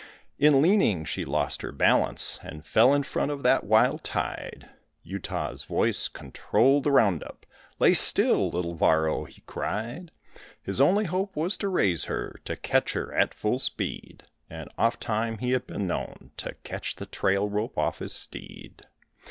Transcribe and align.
In 0.39 0.63
leaning, 0.63 1.05
she 1.05 1.23
lost 1.23 1.61
her 1.61 1.71
balance 1.71 2.39
and 2.41 2.65
fell 2.65 2.91
in 2.91 3.03
front 3.03 3.29
of 3.29 3.43
that 3.43 3.65
wild 3.65 4.03
tide. 4.03 4.67
Utah's 5.03 5.63
voice 5.63 6.07
controlled 6.07 6.85
the 6.85 6.91
round 6.91 7.23
up. 7.23 7.45
"Lay 7.77 7.93
still, 7.93 8.49
little 8.49 8.73
Varro," 8.73 9.25
he 9.25 9.41
cried. 9.41 10.09
His 10.59 10.81
only 10.81 11.05
hope 11.05 11.35
was 11.35 11.55
to 11.57 11.67
raise 11.69 12.05
her, 12.05 12.39
to 12.45 12.55
catch 12.55 12.93
her 12.93 13.13
at 13.13 13.35
full 13.35 13.59
speed, 13.59 14.23
And 14.49 14.71
oft 14.75 15.01
times 15.01 15.39
he 15.41 15.51
had 15.51 15.67
been 15.67 15.85
known 15.85 16.31
to 16.37 16.55
catch 16.63 16.95
the 16.95 17.05
trail 17.05 17.47
rope 17.47 17.77
off 17.77 17.99
his 17.99 18.13
steed. 18.13 18.87